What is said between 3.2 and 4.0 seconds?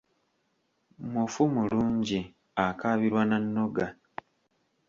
na nnoga.